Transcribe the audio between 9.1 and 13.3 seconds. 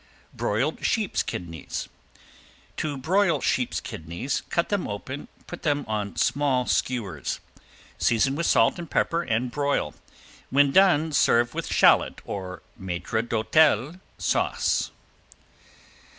and broil. When done serve with shallot or maitre